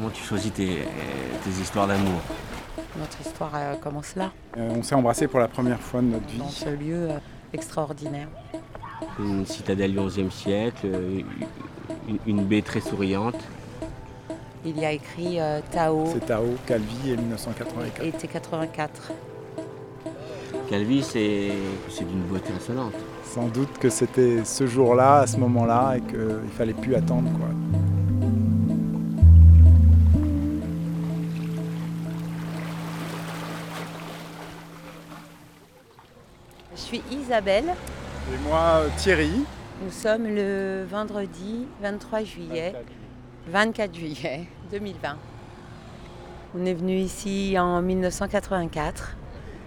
Comment 0.00 0.12
tu 0.14 0.22
choisis 0.22 0.50
tes, 0.50 0.78
tes 1.44 1.50
histoires 1.60 1.86
d'amour 1.86 2.22
Notre 2.98 3.20
histoire 3.20 3.50
euh, 3.54 3.74
commence 3.74 4.16
là, 4.16 4.30
Euh, 4.56 4.70
on 4.78 4.82
s'est 4.82 4.94
embrassé 4.94 5.26
pour 5.28 5.40
la 5.40 5.46
première 5.48 5.78
fois 5.78 6.00
de 6.00 6.06
notre 6.06 6.26
vie. 6.26 6.38
dans 6.38 6.48
ce 6.48 6.70
lieu 6.70 7.10
euh, 7.10 7.18
extraordinaire. 7.52 8.28
Une 9.18 9.44
citadelle 9.44 9.92
du 9.94 10.00
XIe 10.00 10.30
siècle, 10.30 10.86
une, 12.08 12.16
une 12.26 12.44
baie 12.46 12.62
très 12.62 12.80
souriante. 12.80 13.36
Il 14.64 14.78
y 14.78 14.86
a 14.86 14.92
écrit 14.92 15.38
euh, 15.38 15.60
Tao 15.70 16.06
C'est 16.14 16.24
Tao, 16.24 16.46
Calvi 16.66 17.10
et 17.10 17.16
1984. 17.18 18.02
et 18.02 18.10
T84. 18.12 18.88
Calvi, 20.70 21.02
c'est 21.02 21.50
c'est 21.90 22.08
d'une 22.08 22.22
beauté 22.22 22.50
insolente. 22.56 22.94
Sans 23.24 23.48
doute 23.48 23.76
que 23.78 23.90
c'était 23.90 24.46
ce 24.46 24.66
jour-là, 24.66 25.18
à 25.20 25.26
ce 25.26 25.36
moment-là, 25.36 25.96
et 25.98 26.00
qu'il 26.00 26.50
fallait 26.56 26.72
plus 26.72 26.94
attendre. 26.94 27.28
Quoi. 27.38 27.48
Je 36.72 36.80
suis 36.80 37.02
Isabelle. 37.10 37.64
Et 38.32 38.48
moi, 38.48 38.82
Thierry. 38.96 39.44
Nous 39.82 39.90
sommes 39.90 40.26
le 40.26 40.84
vendredi 40.88 41.66
23 41.82 42.22
juillet, 42.22 42.74
24 43.48 43.92
juillet 43.94 44.46
2020. 44.70 45.16
On 46.54 46.64
est 46.64 46.74
venu 46.74 46.96
ici 46.96 47.56
en 47.58 47.82
1984. 47.82 49.16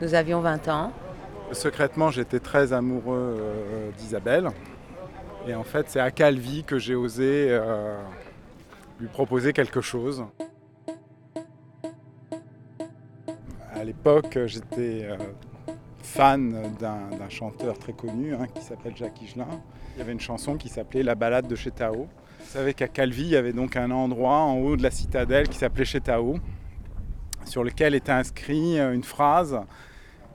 Nous 0.00 0.14
avions 0.14 0.40
20 0.40 0.68
ans. 0.68 0.92
Secrètement, 1.52 2.10
j'étais 2.10 2.40
très 2.40 2.72
amoureux 2.72 3.36
euh, 3.38 3.90
d'Isabelle. 3.98 4.50
Et 5.46 5.54
en 5.54 5.64
fait, 5.64 5.86
c'est 5.88 6.00
à 6.00 6.10
Calvi 6.10 6.64
que 6.64 6.78
j'ai 6.78 6.96
osé 6.96 7.48
euh, 7.50 7.96
lui 8.98 9.06
proposer 9.06 9.52
quelque 9.52 9.80
chose. 9.80 10.24
À 13.72 13.84
l'époque, 13.84 14.36
j'étais 14.46 15.06
euh, 15.08 15.16
fan 16.08 16.72
d'un 16.80 17.28
chanteur 17.28 17.78
très 17.78 17.92
connu 17.92 18.34
hein, 18.34 18.46
qui 18.54 18.62
s'appelle 18.62 18.96
Jacques 18.96 19.20
Higelin. 19.20 19.46
Il 19.94 19.98
y 19.98 20.02
avait 20.02 20.12
une 20.12 20.20
chanson 20.20 20.56
qui 20.56 20.68
s'appelait 20.68 21.02
La 21.02 21.14
balade 21.14 21.46
de 21.46 21.54
chez 21.54 21.70
Tao. 21.70 22.08
Vous 22.40 22.46
savez 22.46 22.72
qu'à 22.72 22.88
Calvi, 22.88 23.22
il 23.22 23.28
y 23.28 23.36
avait 23.36 23.52
donc 23.52 23.76
un 23.76 23.90
endroit 23.90 24.38
en 24.38 24.56
haut 24.56 24.76
de 24.76 24.82
la 24.82 24.90
citadelle 24.90 25.48
qui 25.48 25.58
s'appelait 25.58 25.84
chez 25.84 26.00
Tao, 26.00 26.38
sur 27.44 27.62
lequel 27.62 27.94
était 27.94 28.10
inscrit 28.10 28.80
euh, 28.80 28.94
une 28.94 29.04
phrase 29.04 29.60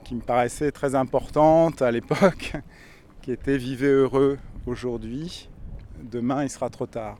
qui 0.04 0.14
me 0.14 0.20
paraissait 0.20 0.70
très 0.70 0.94
importante 0.94 1.82
à 1.82 1.90
l'époque, 1.90 2.52
qui 3.22 3.32
était 3.32 3.56
Vivez 3.56 3.88
heureux 3.88 4.38
aujourd'hui, 4.66 5.48
demain 6.02 6.44
il 6.44 6.50
sera 6.50 6.70
trop 6.70 6.86
tard. 6.86 7.18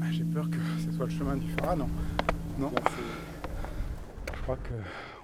Ah, 0.00 0.12
J'ai 0.12 0.24
peur 0.24 0.48
que 0.48 0.58
ce 0.84 0.96
soit 0.96 1.06
le 1.06 1.12
chemin 1.12 1.36
du 1.36 1.50
phare. 1.52 1.70
Ah 1.72 1.76
non, 1.76 1.88
non. 2.58 2.70
Crois 4.48 4.58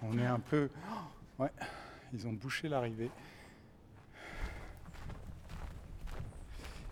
qu'on 0.02 0.18
est 0.18 0.26
un 0.26 0.38
peu. 0.38 0.68
Ouais, 1.38 1.48
ils 2.12 2.26
ont 2.26 2.32
bouché 2.34 2.68
l'arrivée. 2.68 3.10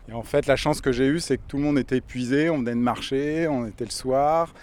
Et 0.08 0.14
en 0.14 0.22
fait, 0.22 0.46
la 0.46 0.56
chance 0.56 0.80
que 0.80 0.92
j'ai 0.92 1.06
eue, 1.08 1.20
c'est 1.20 1.36
que 1.36 1.42
tout 1.46 1.58
le 1.58 1.62
monde 1.64 1.78
était 1.78 1.98
épuisé, 1.98 2.48
on 2.48 2.56
venait 2.60 2.70
de 2.70 2.76
marcher, 2.76 3.48
on 3.48 3.66
était 3.66 3.84
le 3.84 3.90
soir. 3.90 4.54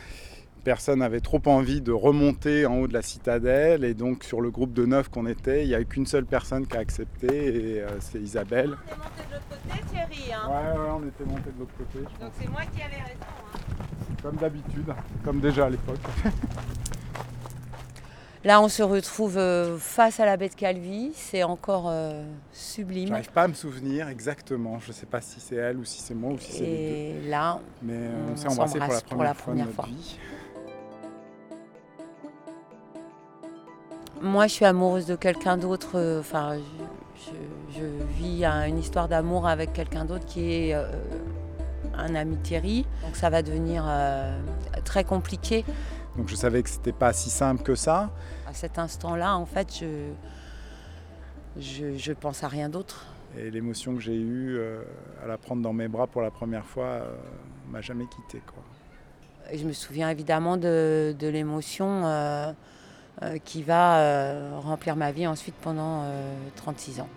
Personne 0.63 0.97
n'avait 0.99 1.19
trop 1.19 1.41
envie 1.45 1.79
de 1.79 1.91
remonter 1.91 2.65
en 2.65 2.77
haut 2.79 2.87
de 2.87 2.93
la 2.93 3.03
citadelle. 3.03 3.83
Et 3.83 3.93
donc, 3.93 4.23
sur 4.23 4.41
le 4.41 4.49
groupe 4.49 4.73
de 4.73 4.87
neuf 4.87 5.09
qu'on 5.09 5.27
était, 5.27 5.63
il 5.63 5.67
n'y 5.67 5.75
a 5.75 5.79
eu 5.81 5.85
qu'une 5.85 6.07
seule 6.07 6.25
personne 6.25 6.65
qui 6.65 6.75
a 6.75 6.79
accepté, 6.79 7.27
et 7.75 7.81
euh, 7.83 7.99
c'est 7.99 8.19
Isabelle. 8.19 8.75
On 8.87 8.93
est 8.93 8.97
monté 8.97 9.21
de 9.29 9.33
l'autre 9.35 9.45
côté, 9.47 9.83
Thierry. 9.91 10.33
hein. 10.33 10.49
Ouais, 10.49 10.79
ouais, 10.79 10.89
on 11.03 11.07
était 11.07 11.23
monté 11.25 11.51
de 11.51 11.59
l'autre 11.59 11.77
côté. 11.77 11.99
Donc 12.19 12.31
c'est 12.41 12.49
moi 12.49 12.61
qui 12.75 12.81
avais 12.81 12.95
raison. 12.95 13.25
hein. 13.53 14.15
comme 14.23 14.35
d'habitude, 14.37 14.93
comme 15.23 15.39
déjà 15.39 15.67
à 15.67 15.69
l'époque. 15.69 15.99
Là, 18.45 18.61
on 18.61 18.69
se 18.69 18.81
retrouve 18.81 19.37
euh, 19.37 19.77
face 19.77 20.21
à 20.21 20.25
la 20.25 20.37
baie 20.37 20.47
de 20.47 20.53
Calvi. 20.55 21.11
C'est 21.13 21.43
encore 21.43 21.87
euh, 21.89 22.23
sublime. 22.53 23.09
J'arrive 23.09 23.31
pas 23.31 23.43
à 23.43 23.47
me 23.49 23.53
souvenir 23.53 24.07
exactement. 24.07 24.79
Je 24.79 24.93
sais 24.93 25.05
pas 25.05 25.19
si 25.19 25.41
c'est 25.41 25.55
elle 25.57 25.77
ou 25.77 25.83
si 25.83 25.99
c'est 26.01 26.13
moi 26.13 26.31
ou 26.31 26.39
si 26.39 26.53
c'est 26.53 26.59
les 26.63 26.67
deux. 26.67 27.25
Et 27.25 27.29
là, 27.29 27.59
Mais 27.81 27.93
euh, 27.95 28.11
on, 28.29 28.31
on 28.31 28.35
s'est 28.37 28.47
embrassé 28.47 28.79
pour 28.79 28.87
la 28.93 29.01
première, 29.01 29.03
pour 29.09 29.23
la 29.23 29.33
fois 29.33 29.43
première 29.43 29.65
de 29.65 29.71
notre 29.71 29.75
fois. 29.75 29.85
vie. 29.87 30.17
moi, 34.21 34.47
je 34.47 34.53
suis 34.53 34.65
amoureuse 34.65 35.05
de 35.05 35.15
quelqu'un 35.15 35.57
d'autre. 35.57 35.91
euh, 35.95 36.19
Enfin, 36.21 36.57
je, 37.17 37.31
je- 37.75 37.79
je 37.79 38.03
vis 38.23 38.45
un- 38.45 38.65
une 38.67 38.79
histoire 38.79 39.09
d'amour 39.09 39.47
avec 39.47 39.73
quelqu'un 39.73 40.05
d'autre 40.05 40.25
qui 40.25 40.49
est 40.69 40.73
euh, 40.75 40.87
un 41.97 42.15
ami 42.15 42.37
Thierry. 42.37 42.85
Donc 43.03 43.17
ça 43.17 43.29
va 43.29 43.41
devenir 43.41 43.83
euh, 43.85 44.37
très 44.85 45.03
compliqué. 45.03 45.65
Donc 46.17 46.27
je 46.27 46.35
savais 46.35 46.63
que 46.63 46.69
c'était 46.69 46.91
pas 46.91 47.13
si 47.13 47.29
simple 47.29 47.63
que 47.63 47.75
ça. 47.75 48.09
À 48.47 48.53
cet 48.53 48.79
instant-là, 48.79 49.35
en 49.37 49.45
fait, 49.45 49.73
je, 49.79 50.11
je, 51.57 51.97
je 51.97 52.13
pense 52.13 52.43
à 52.43 52.47
rien 52.47 52.69
d'autre. 52.69 53.05
Et 53.37 53.51
l'émotion 53.51 53.93
que 53.93 54.01
j'ai 54.01 54.15
eue 54.15 54.57
euh, 54.57 54.81
à 55.23 55.27
la 55.27 55.37
prendre 55.37 55.61
dans 55.61 55.73
mes 55.73 55.87
bras 55.87 56.07
pour 56.07 56.21
la 56.21 56.31
première 56.31 56.65
fois 56.65 56.85
euh, 56.85 57.15
m'a 57.69 57.81
jamais 57.81 58.05
quitté. 58.05 58.41
Quoi. 58.45 58.63
Et 59.51 59.57
je 59.57 59.65
me 59.65 59.73
souviens 59.73 60.09
évidemment 60.09 60.57
de, 60.57 61.15
de 61.17 61.27
l'émotion 61.27 62.05
euh, 62.05 62.51
euh, 63.21 63.37
qui 63.43 63.63
va 63.63 64.59
remplir 64.59 64.95
ma 64.95 65.11
vie 65.11 65.27
ensuite 65.27 65.55
pendant 65.61 66.03
euh, 66.03 66.35
36 66.55 67.01
ans. 67.01 67.09